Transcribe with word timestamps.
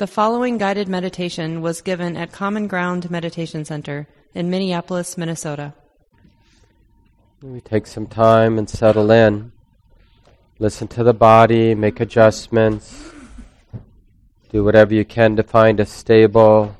The 0.00 0.06
following 0.06 0.56
guided 0.56 0.88
meditation 0.88 1.60
was 1.60 1.82
given 1.82 2.16
at 2.16 2.32
Common 2.32 2.68
Ground 2.68 3.10
Meditation 3.10 3.66
Center 3.66 4.08
in 4.32 4.48
Minneapolis, 4.48 5.18
Minnesota. 5.18 5.74
We 7.42 7.60
take 7.60 7.86
some 7.86 8.06
time 8.06 8.56
and 8.56 8.66
settle 8.66 9.10
in. 9.10 9.52
Listen 10.58 10.88
to 10.88 11.04
the 11.04 11.12
body, 11.12 11.74
make 11.74 12.00
adjustments. 12.00 13.12
Do 14.48 14.64
whatever 14.64 14.94
you 14.94 15.04
can 15.04 15.36
to 15.36 15.42
find 15.42 15.78
a 15.78 15.84
stable 15.84 16.74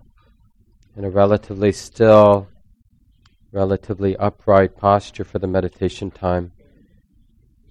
and 0.97 1.05
a 1.05 1.11
relatively 1.11 1.73
still, 1.73 2.49
relatively 3.53 4.17
upright 4.17 4.79
posture 4.79 5.25
for 5.25 5.39
the 5.39 5.47
meditation 5.47 6.11
time. 6.11 6.53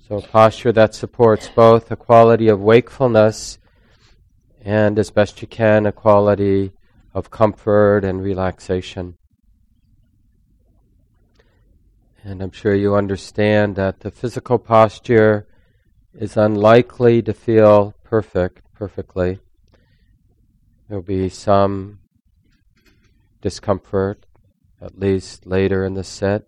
So, 0.07 0.18
a 0.18 0.21
posture 0.21 0.73
that 0.73 0.93
supports 0.93 1.50
both 1.50 1.89
a 1.89 1.95
quality 1.95 2.50
of 2.50 2.59
wakefulness 2.59 3.57
and 4.70 4.99
as 4.99 5.09
best 5.09 5.41
you 5.41 5.47
can, 5.47 5.87
a 5.87 5.91
quality 5.91 6.71
of 7.15 7.32
comfort 7.32 8.05
and 8.05 8.21
relaxation. 8.21 9.18
And 12.23 12.43
I'm 12.43 12.51
sure 12.51 12.75
you 12.75 12.93
understand 12.93 13.75
that 13.77 14.01
the 14.01 14.11
physical 14.11 14.60
posture 14.60 15.47
is 16.13 16.37
unlikely 16.37 17.24
to 17.24 17.33
feel 17.33 17.96
perfect, 18.04 18.61
perfectly. 18.75 19.39
There'll 20.88 21.01
be 21.01 21.29
some 21.29 22.01
discomfort, 23.41 24.27
at 24.79 24.99
least 24.99 25.47
later 25.47 25.83
in 25.83 25.96
the 25.96 26.04
sit. 26.04 26.47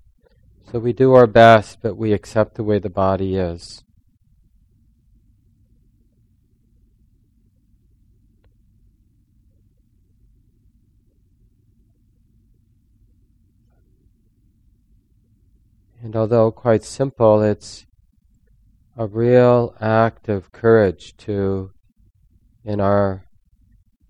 So 0.72 0.78
we 0.78 0.94
do 0.94 1.14
our 1.14 1.26
best, 1.26 1.80
but 1.82 1.98
we 1.98 2.14
accept 2.14 2.54
the 2.54 2.64
way 2.64 2.78
the 2.78 2.92
body 2.92 3.36
is. 3.38 3.84
And 16.04 16.16
although 16.16 16.50
quite 16.50 16.84
simple, 16.84 17.44
it's 17.44 17.86
a 18.98 19.06
real 19.06 19.76
act 19.80 20.30
of 20.30 20.52
courage 20.52 21.16
to, 21.18 21.72
in 22.66 22.82
our 22.82 23.26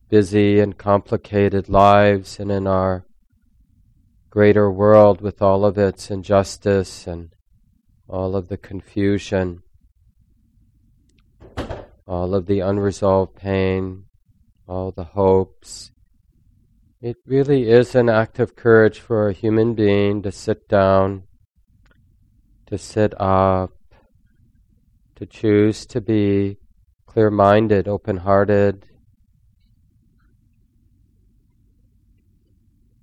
busy 0.08 0.62
and 0.62 0.78
complicated 0.78 1.68
lives 1.68 2.40
and 2.40 2.50
in 2.50 2.66
our 2.66 3.06
greater 4.30 4.72
world 4.72 5.20
with 5.20 5.42
all 5.42 5.66
of 5.66 5.78
its 5.78 6.10
injustice 6.10 7.08
and 7.08 7.34
all 8.08 8.38
of 8.38 8.48
the 8.48 8.58
confusion, 8.58 9.62
all 12.08 12.34
of 12.34 12.46
the 12.46 12.62
unresolved 12.62 13.36
pain, 13.36 14.06
all 14.66 14.92
the 14.92 15.04
hopes. 15.04 15.92
It 17.02 17.18
really 17.26 17.70
is 17.70 17.96
an 17.96 18.08
act 18.08 18.40
of 18.40 18.56
courage 18.56 19.02
for 19.02 19.28
a 19.28 19.34
human 19.34 19.74
being 19.74 20.22
to 20.22 20.32
sit 20.32 20.70
down 20.70 21.24
to 22.72 22.78
sit 22.78 23.14
up, 23.20 23.74
to 25.18 25.26
choose 25.26 25.86
to 25.86 26.00
be 26.00 26.58
clear 27.06 27.30
minded, 27.30 27.86
open 27.86 28.16
hearted, 28.16 28.86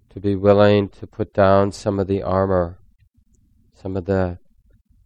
to 0.08 0.18
be 0.18 0.34
willing 0.34 0.88
to 0.88 1.06
put 1.06 1.34
down 1.34 1.70
some 1.70 2.00
of 2.00 2.06
the 2.06 2.22
armor, 2.22 2.78
some 3.74 3.94
of 3.94 4.06
the 4.06 4.38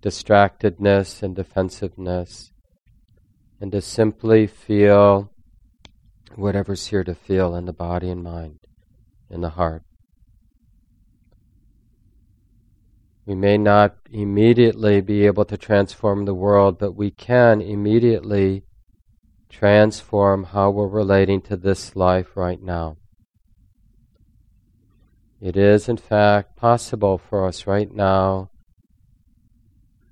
distractedness 0.00 1.24
and 1.24 1.34
defensiveness, 1.34 2.52
and 3.60 3.72
to 3.72 3.80
simply 3.80 4.46
feel 4.46 5.28
whatever's 6.36 6.86
here 6.86 7.02
to 7.02 7.16
feel 7.16 7.56
in 7.56 7.64
the 7.64 7.72
body 7.72 8.08
and 8.08 8.22
mind, 8.22 8.60
in 9.28 9.40
the 9.40 9.50
heart. 9.50 9.82
We 13.24 13.34
may 13.34 13.56
not 13.56 13.96
immediately 14.10 15.00
be 15.00 15.26
able 15.26 15.44
to 15.44 15.56
transform 15.56 16.24
the 16.24 16.34
world, 16.34 16.78
but 16.78 16.92
we 16.92 17.10
can 17.10 17.60
immediately 17.60 18.64
transform 19.48 20.44
how 20.44 20.70
we're 20.70 20.88
relating 20.88 21.40
to 21.42 21.56
this 21.56 21.94
life 21.94 22.36
right 22.36 22.60
now. 22.60 22.96
It 25.40 25.56
is, 25.56 25.88
in 25.88 25.98
fact, 25.98 26.56
possible 26.56 27.18
for 27.18 27.46
us 27.46 27.66
right 27.66 27.92
now 27.92 28.50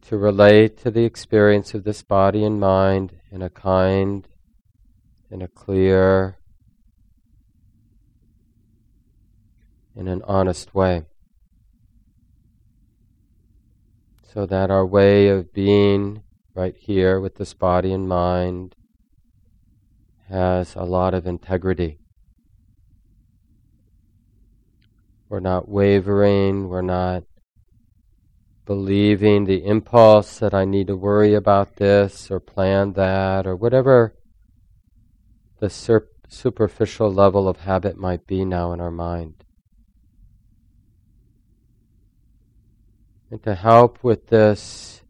to 0.02 0.16
relate 0.16 0.76
to 0.78 0.90
the 0.90 1.04
experience 1.04 1.72
of 1.74 1.84
this 1.84 2.02
body 2.02 2.44
and 2.44 2.60
mind 2.60 3.12
in 3.30 3.42
a 3.42 3.50
kind, 3.50 4.26
in 5.30 5.40
a 5.40 5.48
clear, 5.48 6.38
in 9.94 10.08
an 10.08 10.22
honest 10.26 10.74
way. 10.74 11.04
So 14.32 14.46
that 14.46 14.70
our 14.70 14.86
way 14.86 15.26
of 15.26 15.52
being 15.52 16.22
right 16.54 16.76
here 16.76 17.18
with 17.18 17.34
this 17.34 17.52
body 17.52 17.92
and 17.92 18.08
mind 18.08 18.76
has 20.28 20.76
a 20.76 20.84
lot 20.84 21.14
of 21.14 21.26
integrity. 21.26 21.98
We're 25.28 25.40
not 25.40 25.68
wavering, 25.68 26.68
we're 26.68 26.80
not 26.80 27.24
believing 28.66 29.46
the 29.46 29.64
impulse 29.64 30.38
that 30.38 30.54
I 30.54 30.64
need 30.64 30.86
to 30.86 30.96
worry 30.96 31.34
about 31.34 31.76
this 31.76 32.30
or 32.30 32.38
plan 32.38 32.92
that 32.92 33.48
or 33.48 33.56
whatever 33.56 34.14
the 35.58 35.68
sur- 35.68 36.06
superficial 36.28 37.12
level 37.12 37.48
of 37.48 37.58
habit 37.58 37.96
might 37.96 38.28
be 38.28 38.44
now 38.44 38.72
in 38.72 38.80
our 38.80 38.92
mind. 38.92 39.44
And 43.30 43.42
to 43.44 43.54
help 43.54 44.02
with 44.02 44.26
this 44.26 45.02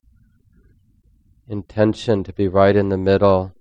intention 1.49 2.23
to 2.25 2.33
be 2.33 2.49
right 2.49 2.77
in 2.77 2.91
the 2.91 2.99
middle, 2.99 3.55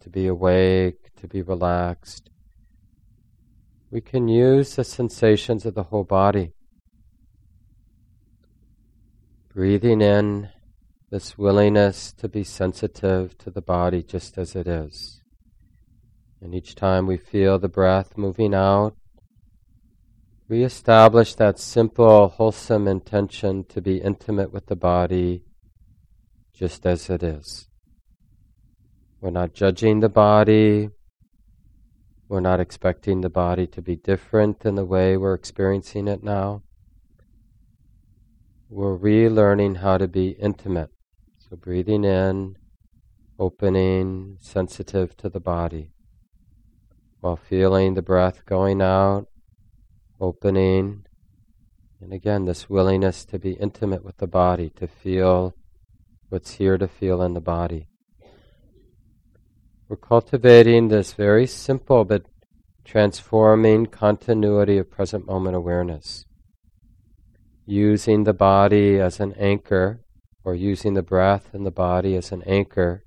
to 0.00 0.08
be 0.08 0.26
awake, 0.26 1.10
to 1.16 1.26
be 1.26 1.42
relaxed, 1.42 2.30
we 3.90 4.00
can 4.00 4.28
use 4.28 4.76
the 4.76 4.84
sensations 4.84 5.66
of 5.66 5.74
the 5.74 5.82
whole 5.84 6.04
body. 6.04 6.52
Breathing 9.52 10.00
in 10.00 10.50
this 11.10 11.36
willingness 11.36 12.12
to 12.12 12.28
be 12.28 12.44
sensitive 12.44 13.36
to 13.38 13.50
the 13.50 13.60
body 13.60 14.04
just 14.04 14.38
as 14.38 14.54
it 14.54 14.68
is. 14.68 15.20
And 16.40 16.54
each 16.54 16.76
time 16.76 17.08
we 17.08 17.16
feel 17.16 17.58
the 17.58 17.68
breath 17.68 18.16
moving 18.16 18.54
out, 18.54 18.94
Reestablish 20.50 21.36
that 21.36 21.60
simple, 21.60 22.26
wholesome 22.26 22.88
intention 22.88 23.62
to 23.66 23.80
be 23.80 23.98
intimate 23.98 24.52
with 24.52 24.66
the 24.66 24.74
body 24.74 25.44
just 26.52 26.84
as 26.84 27.08
it 27.08 27.22
is. 27.22 27.68
We're 29.20 29.30
not 29.30 29.54
judging 29.54 30.00
the 30.00 30.08
body. 30.08 30.90
We're 32.26 32.40
not 32.40 32.58
expecting 32.58 33.20
the 33.20 33.30
body 33.30 33.68
to 33.68 33.80
be 33.80 33.94
different 33.94 34.58
than 34.58 34.74
the 34.74 34.84
way 34.84 35.16
we're 35.16 35.34
experiencing 35.34 36.08
it 36.08 36.24
now. 36.24 36.64
We're 38.68 38.98
relearning 38.98 39.76
how 39.76 39.98
to 39.98 40.08
be 40.08 40.30
intimate. 40.30 40.90
So 41.48 41.54
breathing 41.54 42.02
in, 42.02 42.56
opening, 43.38 44.38
sensitive 44.40 45.16
to 45.18 45.28
the 45.28 45.38
body, 45.38 45.92
while 47.20 47.36
feeling 47.36 47.94
the 47.94 48.02
breath 48.02 48.44
going 48.46 48.82
out 48.82 49.29
opening. 50.20 51.04
And 52.00 52.12
again, 52.12 52.44
this 52.44 52.68
willingness 52.68 53.24
to 53.26 53.38
be 53.38 53.52
intimate 53.52 54.04
with 54.04 54.18
the 54.18 54.26
body, 54.26 54.70
to 54.76 54.86
feel 54.86 55.54
what's 56.28 56.52
here 56.52 56.78
to 56.78 56.88
feel 56.88 57.22
in 57.22 57.34
the 57.34 57.40
body. 57.40 57.88
We're 59.88 59.96
cultivating 59.96 60.88
this 60.88 61.12
very 61.14 61.46
simple 61.46 62.04
but 62.04 62.26
transforming 62.84 63.86
continuity 63.86 64.78
of 64.78 64.90
present 64.90 65.26
moment 65.26 65.56
awareness. 65.56 66.26
Using 67.66 68.24
the 68.24 68.32
body 68.32 68.98
as 68.98 69.20
an 69.20 69.32
anchor, 69.34 70.00
or 70.44 70.54
using 70.54 70.94
the 70.94 71.02
breath 71.02 71.52
and 71.52 71.66
the 71.66 71.70
body 71.70 72.16
as 72.16 72.32
an 72.32 72.42
anchor 72.46 73.04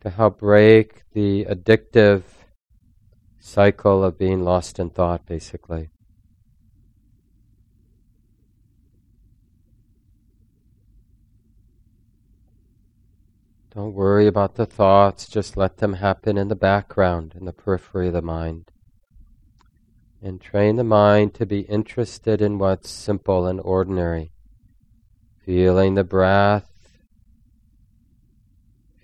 to 0.00 0.10
help 0.10 0.38
break 0.40 1.02
the 1.12 1.44
addictive 1.44 2.22
cycle 3.46 4.02
of 4.02 4.18
being 4.18 4.42
lost 4.42 4.80
in 4.80 4.90
thought, 4.90 5.24
basically. 5.24 5.88
Don't 13.72 13.94
worry 13.94 14.26
about 14.26 14.56
the 14.56 14.66
thoughts, 14.66 15.28
just 15.28 15.56
let 15.56 15.76
them 15.76 15.94
happen 15.94 16.36
in 16.36 16.48
the 16.48 16.56
background, 16.56 17.34
in 17.38 17.44
the 17.44 17.52
periphery 17.52 18.08
of 18.08 18.14
the 18.14 18.22
mind. 18.22 18.72
And 20.20 20.40
train 20.40 20.74
the 20.74 20.82
mind 20.82 21.34
to 21.34 21.46
be 21.46 21.60
interested 21.60 22.42
in 22.42 22.58
what's 22.58 22.90
simple 22.90 23.46
and 23.46 23.60
ordinary. 23.60 24.32
Feeling 25.44 25.94
the 25.94 26.04
breath, 26.04 26.98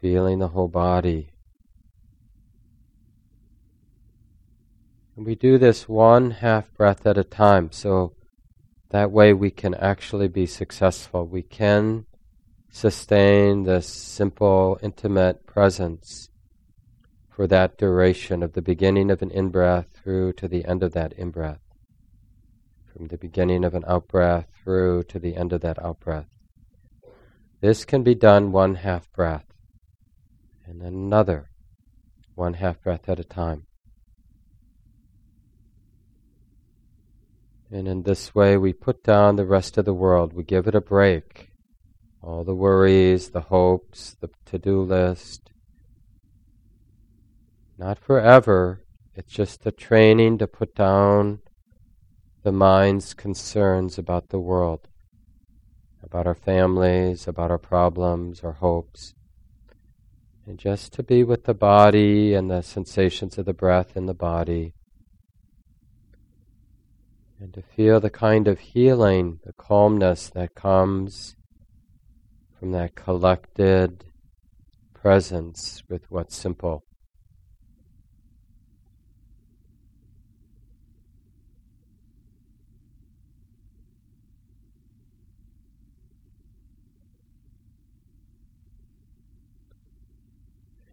feeling 0.01 0.41
the 0.41 0.49
whole 0.49 0.69
body, 0.69 1.32
We 5.25 5.37
do 5.37 5.57
this 5.57 5.89
one 5.89 6.33
half 6.33 6.75
breath 6.75 7.07
at 7.07 7.17
a 7.17 7.23
time, 7.23 7.71
so 7.71 8.13
that 8.91 9.13
way 9.13 9.33
we 9.33 9.53
can 9.53 9.73
actually 9.75 10.27
be 10.27 10.47
successful. 10.47 11.27
We 11.27 11.43
can 11.43 12.07
sustain 12.73 13.63
this 13.63 13.87
simple, 13.87 14.81
intimate 14.83 15.47
presence 15.47 16.29
for 17.31 17.47
that 17.47 17.79
duration 17.79 18.43
of 18.43 18.55
the 18.55 18.63
beginning 18.63 19.13
of 19.13 19.23
an 19.23 19.31
in 19.31 19.51
breath 19.51 19.87
through 19.95 20.33
to 20.35 20.49
the 20.49 20.65
end 20.65 20.83
of 20.83 20.93
that 20.95 21.13
in 21.13 21.31
breath. 21.31 21.61
From 22.93 23.07
the 23.07 23.19
beginning 23.19 23.65
of 23.65 23.75
an 23.75 23.85
out 23.87 24.09
breath 24.09 24.49
through 24.65 25.05
to 25.05 25.21
the 25.21 25.37
end 25.37 25.53
of 25.53 25.61
that 25.61 25.81
out 25.81 26.01
breath. 26.01 26.31
This 27.61 27.85
can 27.85 28.03
be 28.03 28.17
done 28.17 28.51
one 28.51 28.75
half 28.75 29.13
breath 29.13 29.47
and 30.67 30.83
another 30.83 31.51
one 32.35 32.55
half 32.55 32.83
breath 32.83 33.09
at 33.09 33.21
a 33.21 33.25
time. 33.25 33.67
And 37.73 37.89
in 37.89 38.03
this 38.03 38.35
way, 38.35 38.59
we 38.59 38.75
put 38.75 39.03
down 39.03 39.37
the 39.37 39.47
rest 39.47 39.79
of 39.79 39.87
the 39.87 39.95
world. 39.95 40.35
We 40.35 40.45
give 40.45 40.67
it 40.67 40.75
a 40.75 40.81
break. 40.83 41.49
All 42.21 42.45
the 42.45 42.55
worries, 42.55 43.31
the 43.31 43.41
hopes, 43.41 44.15
the 44.21 44.29
to 44.45 44.59
do 44.59 44.83
list. 44.83 45.51
Not 47.79 47.99
forever. 47.99 48.85
It's 49.15 49.33
just 49.33 49.65
a 49.65 49.73
training 49.73 50.37
to 50.39 50.47
put 50.47 50.75
down 50.75 51.41
the 52.43 52.53
mind's 52.53 53.15
concerns 53.15 53.97
about 53.97 54.29
the 54.29 54.39
world, 54.39 54.89
about 56.03 56.27
our 56.27 56.35
families, 56.35 57.27
about 57.27 57.51
our 57.51 57.59
problems, 57.59 58.45
our 58.45 58.53
hopes. 58.53 59.15
And 60.47 60.59
just 60.59 60.93
to 60.93 61.03
be 61.03 61.25
with 61.25 61.45
the 61.45 61.55
body 61.55 62.35
and 62.35 62.51
the 62.51 62.61
sensations 62.61 63.39
of 63.39 63.47
the 63.47 63.55
breath 63.55 63.97
in 63.97 64.05
the 64.05 64.15
body 64.15 64.75
and 67.43 67.53
to 67.53 67.61
feel 67.61 67.99
the 67.99 68.09
kind 68.09 68.47
of 68.47 68.61
healing, 68.61 69.41
the 69.45 69.53
calmness 69.55 70.31
that 70.31 70.55
comes 70.55 71.35
from 72.57 72.71
that 72.71 72.95
collected 72.95 74.05
presence 74.95 75.83
with 75.89 76.09
what's 76.09 76.37
simple. 76.37 76.85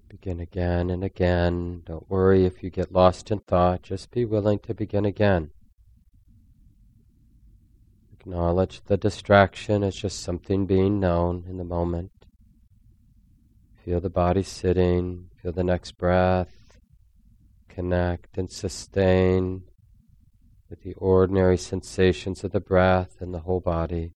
Begin 0.10 0.40
again 0.40 0.90
and 0.90 1.04
again. 1.04 1.84
Don't 1.86 2.10
worry 2.10 2.46
if 2.46 2.64
you 2.64 2.72
get 2.72 2.92
lost 2.92 3.30
in 3.30 3.38
thought. 3.42 3.84
Just 3.84 4.10
be 4.10 4.26
willing 4.26 4.58
to 4.60 4.74
begin 4.74 5.06
again. 5.06 5.52
Acknowledge 8.20 8.82
the 8.82 8.98
distraction 8.98 9.82
as 9.82 9.96
just 9.96 10.22
something 10.22 10.66
being 10.66 11.00
known 11.00 11.46
in 11.48 11.58
the 11.58 11.64
moment. 11.64 12.12
Feel 13.86 14.02
the 14.02 14.10
body 14.10 14.44
sitting, 14.44 15.30
feel 15.42 15.54
the 15.54 15.64
next 15.64 15.94
breath, 15.94 16.78
connect 17.70 18.38
and 18.38 18.52
sustain 18.52 19.64
with 20.70 20.84
the 20.84 20.94
ordinary 20.96 21.58
sensations 21.58 22.44
of 22.44 22.52
the 22.52 22.60
breath 22.60 23.22
and 23.22 23.34
the 23.34 23.40
whole 23.40 23.62
body. 23.62 24.12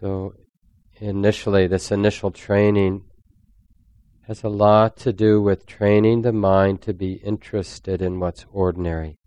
So, 0.00 0.34
initially, 1.00 1.66
this 1.66 1.90
initial 1.90 2.30
training 2.30 3.04
has 4.32 4.42
a 4.42 4.48
lot 4.48 4.96
to 4.96 5.12
do 5.12 5.42
with 5.42 5.66
training 5.66 6.22
the 6.22 6.32
mind 6.32 6.80
to 6.80 6.94
be 6.94 7.12
interested 7.16 8.00
in 8.00 8.18
what's 8.18 8.46
ordinary, 8.50 9.18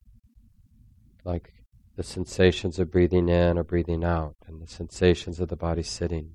like 1.23 1.53
the 1.95 2.01
sensations 2.01 2.79
of 2.79 2.89
breathing 2.89 3.29
in 3.29 3.55
or 3.55 3.63
breathing 3.63 4.03
out, 4.03 4.35
and 4.47 4.59
the 4.59 4.67
sensations 4.67 5.39
of 5.39 5.47
the 5.47 5.55
body 5.55 5.83
sitting. 5.83 6.34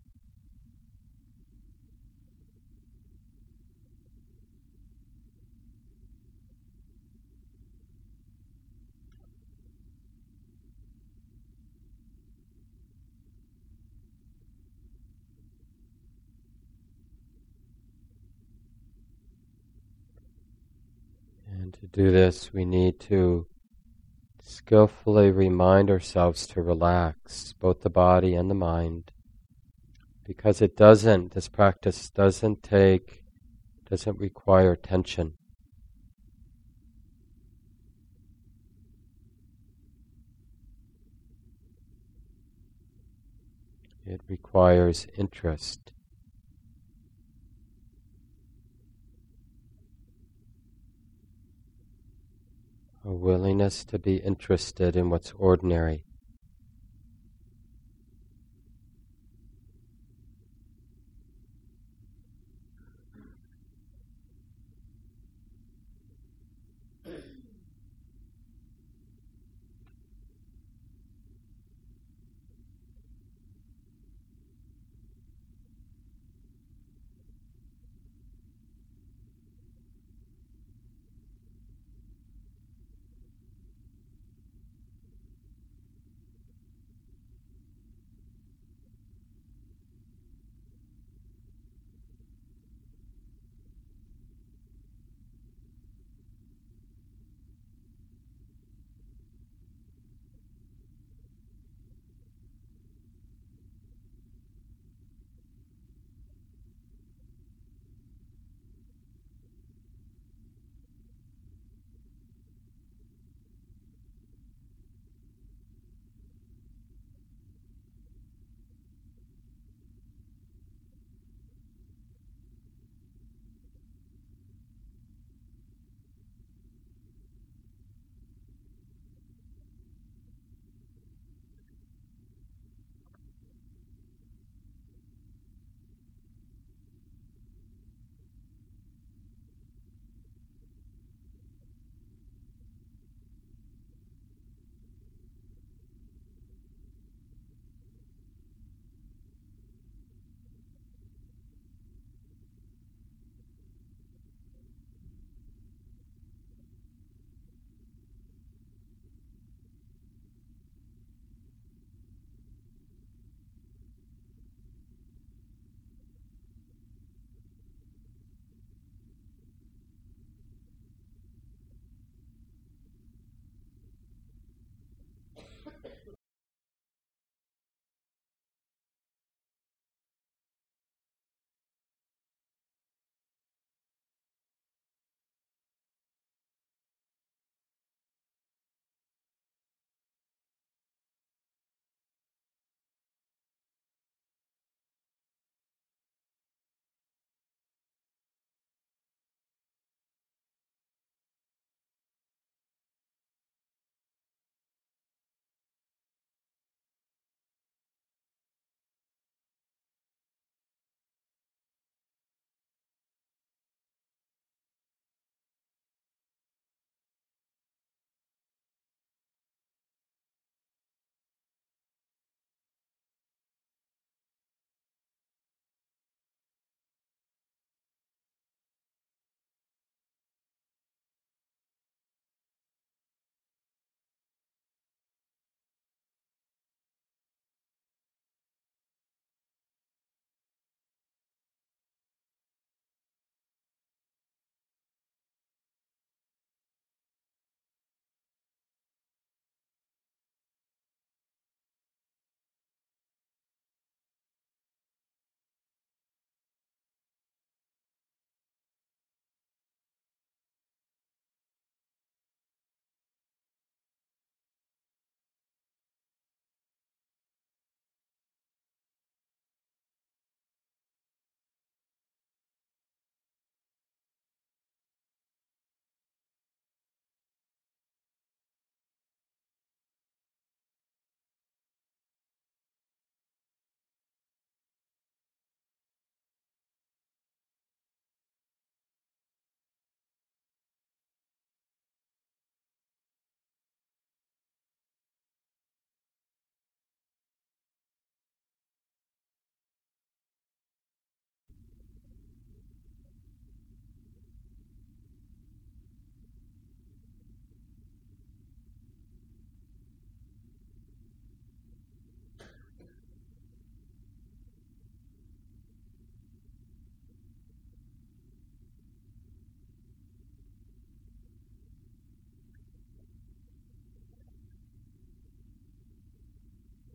To 21.75 21.87
do 21.87 22.11
this, 22.11 22.53
we 22.53 22.65
need 22.65 23.01
to 23.01 23.47
skillfully 24.43 25.31
remind 25.31 25.91
ourselves 25.91 26.47
to 26.49 26.63
relax 26.63 27.53
both 27.61 27.83
the 27.83 27.91
body 27.91 28.35
and 28.35 28.51
the 28.51 28.55
mind. 28.55 29.11
Because 30.25 30.61
it 30.61 30.77
doesn't, 30.77 31.33
this 31.33 31.49
practice 31.49 32.11
doesn't 32.11 32.63
take, 32.63 33.23
doesn't 33.89 34.19
require 34.19 34.77
tension. 34.77 35.35
It 44.07 44.21
requires 44.29 45.07
interest. 45.17 45.93
A 53.05 53.13
willingness 53.13 53.85
to 53.85 53.99
be 53.99 54.17
interested 54.17 54.97
in 54.97 55.11
what's 55.11 55.33
ordinary. 55.39 56.05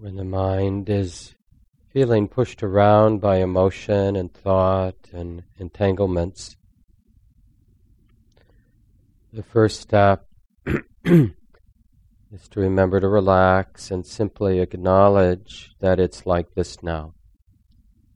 When 0.06 0.18
the 0.18 0.24
mind 0.24 0.88
is 0.88 1.34
feeling 1.92 2.28
pushed 2.28 2.62
around 2.62 3.20
by 3.20 3.38
emotion 3.38 4.16
and 4.16 4.32
thought 4.32 4.94
and 5.12 5.42
entanglements, 5.58 6.56
the 9.34 9.42
first 9.42 9.82
step 9.82 10.28
is 11.06 11.32
to 12.52 12.60
remember 12.60 13.00
to 13.00 13.08
relax 13.08 13.90
and 13.90 14.06
simply 14.06 14.60
acknowledge 14.60 15.72
that 15.80 16.00
it's 16.00 16.28
like 16.28 16.54
this 16.54 16.84
now. 16.84 17.16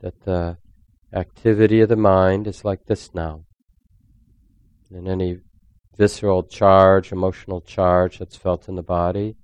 That 0.01 0.25
the 0.25 0.57
activity 1.11 1.81
of 1.81 1.89
the 1.89 1.95
mind 1.95 2.45
is 2.45 2.63
like 2.63 2.85
this 2.85 3.15
now. 3.15 3.45
And 4.91 5.07
any 5.07 5.39
visceral 5.97 6.43
charge, 6.43 7.11
emotional 7.11 7.61
charge 7.61 8.19
that's 8.19 8.35
felt 8.35 8.69
in 8.69 8.75
the 8.75 8.83
body, 8.83 9.37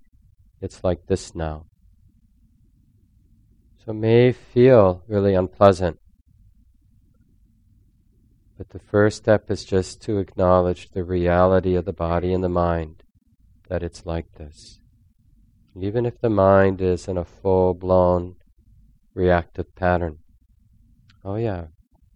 it's 0.61 0.83
like 0.83 1.07
this 1.07 1.33
now. 1.33 1.65
So 3.85 3.91
it 3.91 3.95
may 3.95 4.31
feel 4.31 5.03
really 5.07 5.35
unpleasant. 5.35 5.99
But 8.57 8.69
the 8.69 8.79
first 8.79 9.17
step 9.17 9.51
is 9.51 9.63
just 9.63 10.01
to 10.03 10.17
acknowledge 10.17 10.89
the 10.89 11.03
reality 11.03 11.75
of 11.75 11.85
the 11.85 11.93
body 11.93 12.33
and 12.33 12.43
the 12.43 12.49
mind, 12.49 13.03
that 13.69 13.83
it's 13.83 14.05
like 14.05 14.33
this. 14.35 14.79
Even 15.79 16.05
if 16.05 16.19
the 16.19 16.29
mind 16.29 16.81
is 16.81 17.07
in 17.07 17.17
a 17.17 17.25
full 17.25 17.75
blown 17.75 18.37
reactive 19.13 19.75
pattern. 19.75 20.17
Oh, 21.23 21.35
yeah, 21.35 21.65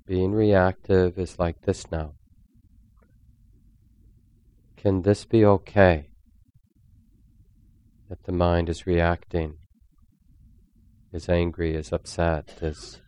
being 0.07 0.31
reactive 0.31 1.19
is 1.19 1.37
like 1.37 1.61
this 1.61 1.91
now. 1.91 2.13
Can 4.75 5.03
this 5.03 5.23
be 5.25 5.45
okay? 5.45 6.09
That 8.09 8.23
the 8.23 8.31
mind 8.31 8.69
is 8.69 8.87
reacting, 8.87 9.58
is 11.11 11.29
angry, 11.29 11.75
is 11.75 11.91
upset, 11.91 12.57
is 12.61 13.01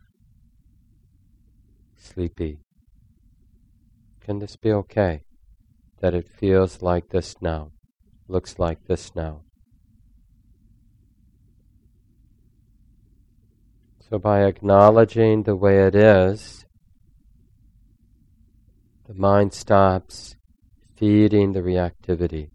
sleepy. 1.98 2.60
Can 4.22 4.39
this 4.39 4.55
be 4.55 4.72
okay? 4.72 5.24
That 6.00 6.13
it 6.13 6.27
feels 6.27 6.81
like 6.81 7.10
this 7.10 7.36
now, 7.41 7.72
looks 8.27 8.58
like 8.58 8.86
this 8.88 9.15
now. 9.15 9.41
So, 14.10 14.20
by 14.20 14.43
acknowledging 14.43 15.43
the 15.43 15.55
way 15.55 15.86
it 15.88 15.96
is, 15.96 16.65
the 19.08 19.13
mind 19.13 19.53
stops 19.53 20.36
feeding 20.98 21.53
the 21.53 21.62
reactivity. 21.62 22.50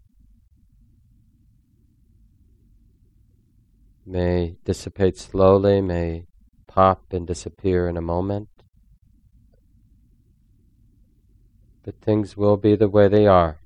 May 4.09 4.55
dissipate 4.63 5.17
slowly, 5.17 5.81
may 5.81 6.27
pop 6.65 7.11
and 7.11 7.27
disappear 7.27 7.89
in 7.89 7.97
a 7.97 8.01
moment. 8.01 8.47
But 11.83 11.99
things 11.99 12.37
will 12.37 12.55
be 12.55 12.77
the 12.77 12.87
way 12.87 13.09
they 13.09 13.27
are. 13.27 13.59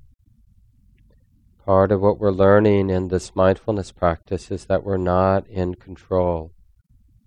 Part 1.64 1.92
of 1.92 2.00
what 2.00 2.18
we're 2.18 2.32
learning 2.32 2.90
in 2.90 3.06
this 3.06 3.36
mindfulness 3.36 3.92
practice 3.92 4.50
is 4.50 4.64
that 4.64 4.82
we're 4.82 4.96
not 4.96 5.46
in 5.46 5.76
control 5.76 6.50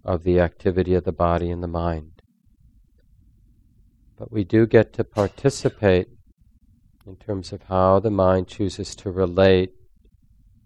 of 0.03 0.24
the 0.24 0.41
activity 0.41 0.93
of 0.93 1.05
the 1.05 1.13
body 1.13 1.50
and 1.50 1.63
the 1.63 1.69
mind. 1.69 2.22
But 4.17 4.29
we 4.29 4.43
do 4.43 4.67
get 4.67 4.91
to 4.91 5.05
participate 5.05 6.10
in 7.07 7.15
terms 7.15 7.53
of 7.53 7.63
how 7.63 8.00
the 8.01 8.12
mind 8.12 8.50
chooses 8.50 8.93
to 8.98 9.10
relate 9.10 9.72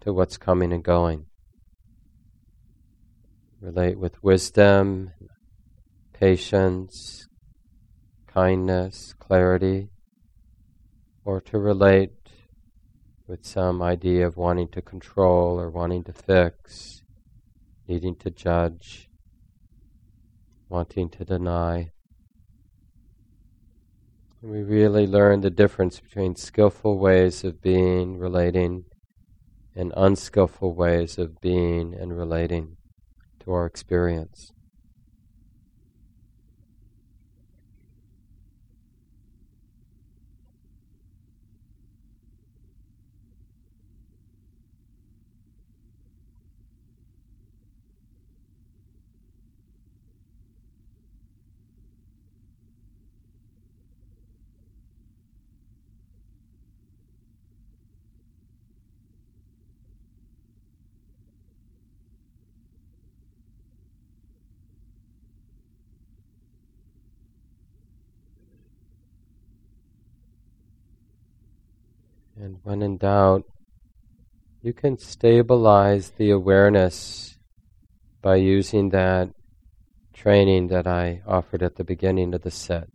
to 0.00 0.12
what's 0.12 0.36
coming 0.36 0.72
and 0.72 0.82
going. 0.82 1.26
Relate 3.62 3.98
with 3.98 4.24
wisdom, 4.24 5.10
patience, 6.14 7.28
kindness, 8.26 9.14
clarity, 9.18 9.90
or 11.26 11.42
to 11.42 11.58
relate 11.58 12.30
with 13.26 13.44
some 13.44 13.82
idea 13.82 14.26
of 14.26 14.38
wanting 14.38 14.68
to 14.68 14.80
control 14.80 15.60
or 15.60 15.68
wanting 15.68 16.02
to 16.04 16.12
fix, 16.14 17.02
needing 17.86 18.16
to 18.16 18.30
judge, 18.30 19.10
wanting 20.70 21.10
to 21.10 21.24
deny. 21.26 21.90
We 24.40 24.62
really 24.62 25.06
learn 25.06 25.42
the 25.42 25.50
difference 25.50 26.00
between 26.00 26.34
skillful 26.34 26.98
ways 26.98 27.44
of 27.44 27.60
being, 27.60 28.16
relating, 28.16 28.86
and 29.76 29.92
unskillful 29.94 30.72
ways 30.72 31.18
of 31.18 31.42
being 31.42 31.92
and 31.92 32.16
relating 32.16 32.78
our 33.52 33.66
experience. 33.66 34.52
And 72.40 72.56
when 72.62 72.80
in 72.80 72.96
doubt, 72.96 73.44
you 74.62 74.72
can 74.72 74.96
stabilize 74.96 76.12
the 76.12 76.30
awareness 76.30 77.36
by 78.22 78.36
using 78.36 78.88
that 78.90 79.28
training 80.14 80.68
that 80.68 80.86
I 80.86 81.20
offered 81.26 81.62
at 81.62 81.76
the 81.76 81.84
beginning 81.84 82.32
of 82.32 82.40
the 82.40 82.50
set. 82.50 82.88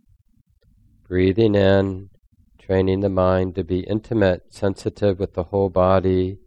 Breathing 1.06 1.54
in, 1.54 2.10
training 2.58 3.00
the 3.00 3.08
mind 3.08 3.54
to 3.54 3.62
be 3.62 3.80
intimate, 3.80 4.52
sensitive 4.52 5.20
with 5.20 5.34
the 5.34 5.44
whole 5.44 5.70
body, 5.70 6.38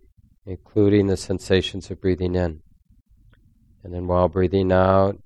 including 0.46 1.08
the 1.08 1.16
sensations 1.16 1.90
of 1.90 2.02
breathing 2.02 2.36
in. 2.36 2.60
And 3.82 3.94
then 3.94 4.08
while 4.08 4.28
breathing 4.28 4.74
out, 4.74 5.18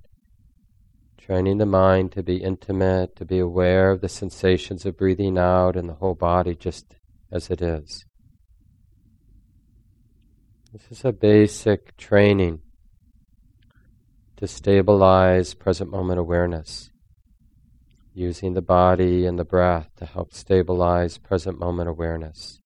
training 1.17 1.57
the 1.57 1.65
mind 1.65 2.11
to 2.11 2.21
be 2.21 2.37
intimate, 2.37 3.15
to 3.15 3.25
be 3.25 3.39
aware 3.39 3.89
of 3.89 4.01
the 4.01 4.09
sensations 4.09 4.85
of 4.85 4.95
breathing 4.95 5.39
out 5.39 5.75
and 5.75 5.89
the 5.89 5.93
whole 5.93 6.13
body 6.13 6.53
just 6.53 6.95
as 7.33 7.49
it 7.49 7.61
is. 7.61 8.05
This 10.71 10.99
is 10.99 11.03
a 11.03 11.11
basic 11.11 11.97
training 11.97 12.61
to 14.37 14.47
stabilize 14.47 15.53
present 15.53 15.89
moment 15.89 16.19
awareness, 16.19 16.91
using 18.13 18.53
the 18.53 18.61
body 18.61 19.25
and 19.25 19.39
the 19.39 19.45
breath 19.45 19.89
to 19.97 20.05
help 20.05 20.33
stabilize 20.33 21.17
present 21.17 21.59
moment 21.59 21.89
awareness. 21.89 22.62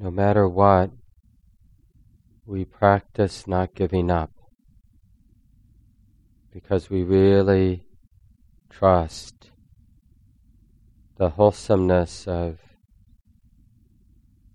No 0.00 0.10
matter 0.10 0.48
what, 0.48 0.90
we 2.46 2.64
practice 2.64 3.46
not 3.46 3.74
giving 3.74 4.10
up 4.10 4.30
because 6.54 6.88
we 6.88 7.02
really 7.02 7.84
trust 8.70 9.50
the 11.18 11.28
wholesomeness 11.28 12.26
of 12.26 12.58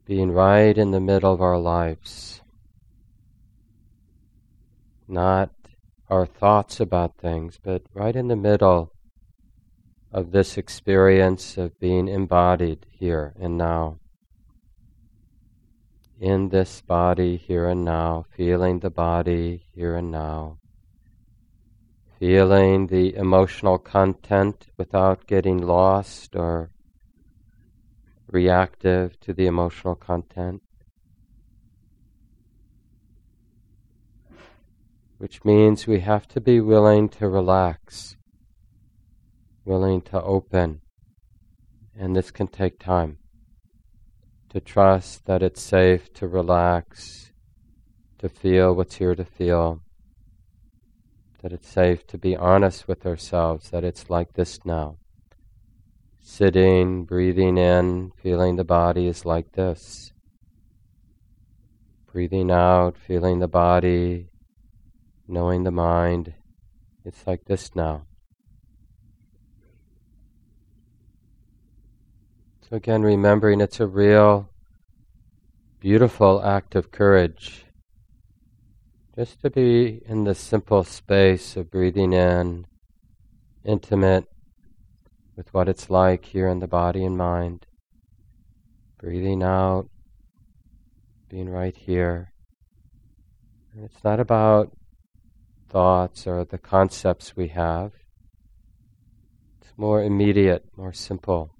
being 0.08 0.32
right 0.32 0.80
in 0.80 0.90
the 0.90 1.00
middle 1.00 1.32
of 1.32 1.42
our 1.42 1.60
lives, 1.60 2.42
not 5.08 5.52
our 6.10 6.26
thoughts 6.26 6.80
about 6.80 7.20
things, 7.20 7.60
but 7.64 7.84
right 7.94 8.16
in 8.16 8.30
the 8.30 8.36
middle 8.36 8.92
of 10.12 10.32
this 10.32 10.58
experience 10.58 11.56
of 11.56 11.80
being 11.80 12.08
embodied 12.08 12.88
here 12.90 13.36
and 13.40 13.60
now. 13.60 14.00
In 16.19 16.47
this 16.47 16.80
body 16.80 17.36
here 17.36 17.67
and 17.67 17.84
now, 17.84 18.25
feeling 18.38 18.80
the 18.80 18.89
body 18.89 19.65
here 19.73 19.97
and 19.97 20.12
now, 20.12 20.60
feeling 22.17 22.88
the 22.88 23.13
emotional 23.15 23.78
content 23.78 24.67
without 24.78 25.28
getting 25.28 25.58
lost 25.58 26.34
or 26.34 26.71
reactive 28.28 29.19
to 29.19 29.34
the 29.34 29.45
emotional 29.45 29.95
content. 29.95 30.62
Which 35.17 35.43
means 35.43 35.86
we 35.86 35.99
have 35.99 36.30
to 36.30 36.39
be 36.39 36.62
willing 36.62 37.10
to 37.10 37.28
relax, 37.28 38.15
willing 39.65 40.01
to 40.04 40.21
open, 40.21 40.80
and 41.93 42.15
this 42.15 42.32
can 42.32 42.47
take 42.47 42.80
time. 42.80 43.17
To 44.56 44.62
trust 44.62 45.26
that 45.26 45.44
it's 45.44 45.62
safe 45.62 46.13
to 46.13 46.30
relax, 46.30 47.34
to 48.20 48.30
feel 48.30 48.74
what's 48.74 48.96
here 48.96 49.13
to 49.13 49.26
feel, 49.26 49.82
that 51.41 51.52
it's 51.52 51.68
safe 51.68 52.08
to 52.08 52.18
be 52.18 52.38
honest 52.38 52.88
with 52.88 53.06
ourselves, 53.06 53.70
that 53.72 53.84
it's 53.84 54.10
like 54.10 54.32
this 54.36 54.63
now 54.63 54.96
sitting, 56.22 57.04
breathing 57.04 57.58
in, 57.58 58.13
feeling 58.24 58.56
the 58.56 58.63
body 58.63 59.08
is 59.08 59.26
like 59.26 59.52
this. 59.52 60.13
Breathing 62.13 62.50
out, 62.50 62.98
feeling 62.98 63.39
the 63.39 63.50
body, 63.50 64.30
knowing 65.28 65.65
the 65.65 65.72
mind, 65.72 66.34
it's 67.04 67.28
like 67.28 67.44
this 67.44 67.76
now. 67.76 68.06
So 72.67 72.78
again, 72.78 73.04
remembering 73.04 73.62
it's 73.62 73.80
a 73.80 73.86
real, 73.86 74.49
beautiful 75.80 76.43
act 76.43 76.73
of 76.73 76.91
courage. 76.91 77.63
Just 79.15 79.39
to 79.43 79.51
be 79.51 80.01
in 80.08 80.23
the 80.23 80.34
simple 80.34 80.84
space 80.84 81.56
of 81.56 81.69
breathing 81.69 82.12
in, 82.12 82.65
intimate 83.63 84.25
with 85.36 85.54
what 85.54 85.69
it's 85.69 85.91
like 85.91 86.25
here 86.25 86.47
in 86.47 86.58
the 86.58 86.67
body 86.67 87.06
and 87.06 87.15
mind. 87.15 87.67
Breathing 88.97 89.43
out, 89.43 89.88
being 91.30 91.49
right 91.49 91.78
here. 91.78 92.34
And 93.75 93.86
it's 93.86 94.04
not 94.04 94.19
about 94.19 94.75
thoughts 95.69 96.25
or 96.25 96.43
the 96.43 96.58
concepts 96.58 97.36
we 97.36 97.49
have. 97.49 97.91
It's 99.62 99.71
more 99.78 100.01
immediate, 100.01 100.65
more 100.75 100.93
simple. 100.93 101.55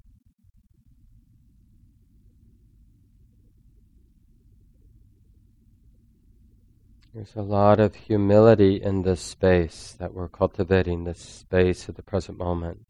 There's 7.16 7.34
a 7.34 7.40
lot 7.40 7.80
of 7.80 7.94
humility 7.94 8.82
in 8.82 9.00
this 9.00 9.22
space 9.22 9.96
that 9.98 10.12
we're 10.12 10.28
cultivating, 10.28 11.04
this 11.04 11.18
space 11.18 11.88
of 11.88 11.94
the 11.94 12.02
present 12.02 12.36
moment. 12.36 12.84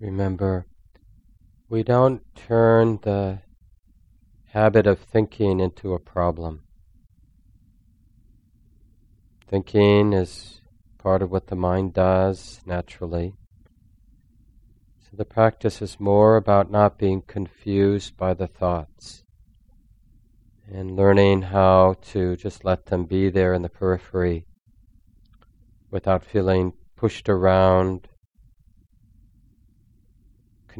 Remember, 0.00 0.64
we 1.68 1.82
don't 1.82 2.22
turn 2.34 2.98
the 3.02 3.40
habit 4.46 4.86
of 4.86 4.98
thinking 4.98 5.60
into 5.60 5.92
a 5.92 5.98
problem. 5.98 6.62
Thinking 9.46 10.14
is 10.14 10.62
part 10.96 11.20
of 11.20 11.30
what 11.30 11.48
the 11.48 11.56
mind 11.56 11.92
does 11.92 12.62
naturally. 12.64 13.34
So 15.02 15.18
the 15.18 15.26
practice 15.26 15.82
is 15.82 16.00
more 16.00 16.36
about 16.36 16.70
not 16.70 16.96
being 16.96 17.20
confused 17.20 18.16
by 18.16 18.32
the 18.32 18.46
thoughts 18.46 19.24
and 20.72 20.96
learning 20.96 21.42
how 21.42 21.96
to 22.12 22.36
just 22.36 22.64
let 22.64 22.86
them 22.86 23.04
be 23.04 23.28
there 23.28 23.52
in 23.52 23.60
the 23.60 23.68
periphery 23.68 24.46
without 25.90 26.24
feeling 26.24 26.72
pushed 26.96 27.28
around 27.28 28.08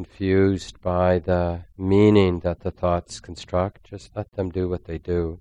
confused 0.05 0.81
by 0.81 1.19
the 1.19 1.63
meaning 1.77 2.41
that 2.41 2.61
the 2.61 2.71
thoughts 2.71 3.21
construct, 3.21 3.85
just 3.85 4.11
let 4.17 4.33
them 4.33 4.49
do 4.49 4.67
what 4.67 4.87
they 4.87 4.97
do. 4.97 5.39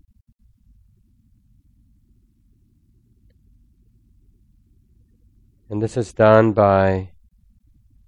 And 5.69 5.82
this 5.82 5.95
is 5.95 6.12
done 6.12 6.52
by 6.52 7.12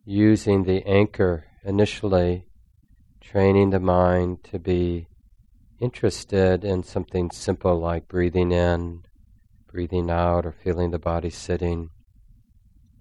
using 0.03 0.63
the 0.63 0.83
anchor 0.85 1.45
initially, 1.63 2.47
training 3.21 3.69
the 3.69 3.79
mind 3.79 4.43
to 4.51 4.59
be 4.59 5.07
interested 5.79 6.65
in 6.65 6.83
something 6.83 7.31
simple 7.31 7.79
like 7.79 8.09
breathing 8.09 8.51
in, 8.51 9.03
breathing 9.71 10.09
out, 10.09 10.45
or 10.45 10.51
feeling 10.51 10.91
the 10.91 10.99
body 10.99 11.29
sitting, 11.29 11.91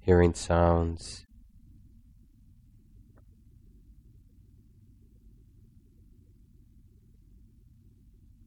hearing 0.05 0.35
sounds. 0.35 1.27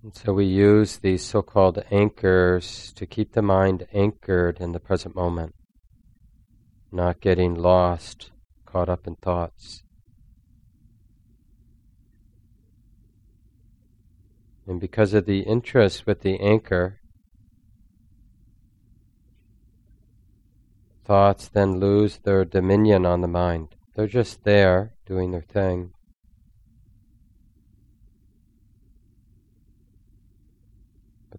And 0.04 0.14
so 0.14 0.34
we 0.34 0.44
use 0.44 0.98
these 0.98 1.24
so 1.24 1.42
called 1.42 1.82
anchors 1.90 2.92
to 2.98 3.06
keep 3.06 3.32
the 3.32 3.42
mind 3.42 3.88
anchored 3.94 4.60
in 4.60 4.74
the 4.74 4.80
present 4.82 5.16
moment, 5.16 5.56
not 6.92 7.22
getting 7.22 7.56
lost, 7.56 8.32
caught 8.66 8.90
up 8.90 9.08
in 9.08 9.16
thoughts. 9.16 9.84
And 14.68 14.82
because 14.82 15.14
of 15.14 15.26
the 15.26 15.40
interest 15.40 16.06
with 16.06 16.20
the 16.20 16.38
anchor, 16.38 17.00
thoughts 21.06 21.48
then 21.48 21.80
lose 21.80 22.18
their 22.18 22.44
dominion 22.44 23.06
on 23.06 23.22
the 23.22 23.28
mind. 23.30 23.76
They're 23.96 24.08
just 24.08 24.44
there 24.44 24.96
doing 25.06 25.32
their 25.32 25.42
thing. 25.42 25.93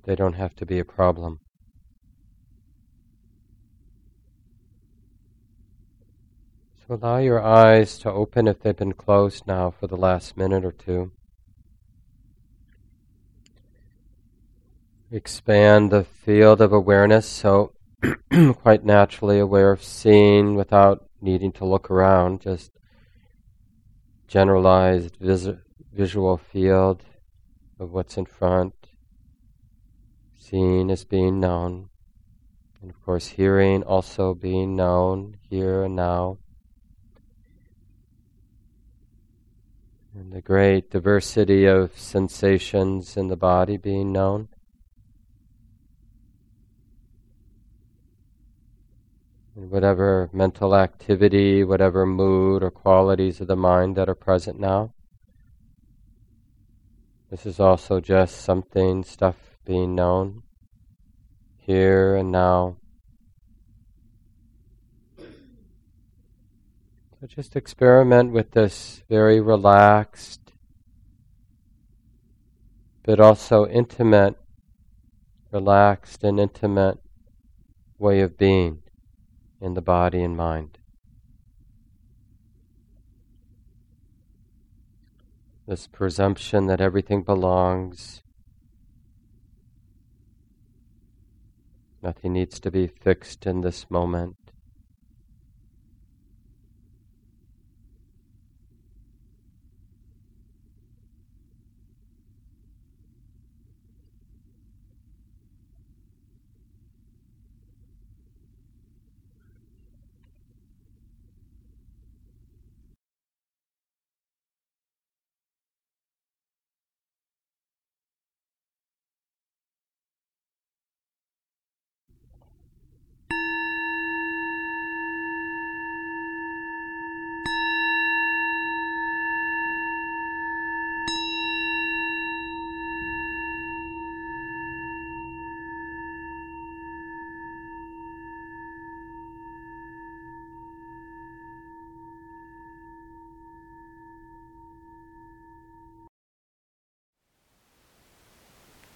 They 0.05 0.15
don't 0.15 0.35
have 0.35 0.55
to 0.57 0.67
be 0.67 0.79
a 0.79 0.85
problem. 0.85 1.41
So 6.87 6.95
allow 6.95 7.17
your 7.17 7.43
eyes 7.43 7.97
to 8.01 8.11
open 8.11 8.47
if 8.47 8.61
they've 8.61 8.77
been 8.77 8.93
closed 8.93 9.47
now 9.47 9.71
for 9.71 9.87
the 9.87 9.97
last 9.97 10.37
minute 10.37 10.67
or 10.67 10.73
two. 10.73 11.13
Expand 15.11 15.91
the 15.91 16.05
field 16.05 16.61
of 16.61 16.73
awareness 16.73 17.27
so 17.27 17.73
quite 18.57 18.85
naturally 18.85 19.39
aware 19.39 19.71
of 19.71 19.83
seeing 19.83 20.57
without 20.57 21.09
needing 21.23 21.53
to 21.53 21.65
look 21.65 21.91
around, 21.91 22.43
just 22.43 22.71
generalized 24.29 25.17
vis- 25.17 25.49
visual 25.93 26.37
field 26.37 27.03
of 27.79 27.93
what's 27.93 28.19
in 28.19 28.27
front. 28.27 28.84
Seeing 30.55 30.89
is 30.89 31.05
being 31.05 31.41
known. 31.41 31.89
And 32.81 32.89
of 32.89 33.05
course, 33.05 33.27
hearing 33.27 33.83
also 33.83 34.35
being 34.35 34.77
known 34.77 35.37
here 35.51 35.83
and 35.83 35.97
now. 35.97 36.39
And 40.15 40.33
the 40.33 40.41
great 40.41 40.93
diversity 40.93 41.67
of 41.67 41.99
sensations 41.99 43.17
in 43.17 43.27
the 43.27 43.37
body 43.37 43.77
being 43.77 44.13
known. 44.13 44.47
And 49.57 49.73
whatever 49.73 50.31
mental 50.33 50.77
activity, 50.77 51.65
whatever 51.65 52.07
mood 52.07 52.63
or 52.63 52.71
qualities 52.71 53.41
of 53.41 53.49
the 53.49 53.57
mind 53.57 53.97
that 53.97 54.09
are 54.09 54.15
present 54.15 54.61
now. 54.61 54.95
This 57.29 57.45
is 57.45 57.59
also 57.59 57.99
just 58.01 58.43
something, 58.43 59.03
stuff 59.03 59.54
being 59.65 59.95
known 59.95 60.43
here 61.57 62.15
and 62.15 62.31
now. 62.31 62.77
So 67.21 67.27
just 67.27 67.57
experiment 67.57 68.33
with 68.33 68.51
this 68.51 69.03
very 69.09 69.41
relaxed, 69.41 70.53
but 73.03 73.19
also 73.19 73.67
intimate, 73.67 74.37
relaxed 75.51 76.23
and 76.23 76.39
intimate 76.39 76.99
way 77.99 78.21
of 78.21 78.37
being 78.37 78.83
in 79.61 79.73
the 79.73 79.81
body 79.81 80.23
and 80.23 80.37
mind. 80.37 80.77
This 85.67 85.87
presumption 85.87 86.67
that 86.67 86.83
everything 86.83 87.23
belongs 87.23 88.24
Nothing 92.05 92.35
needs 92.35 92.61
to 92.61 92.71
be 92.71 92.87
fixed 92.87 93.47
in 93.47 93.63
this 93.63 93.91
moment. 93.91 94.37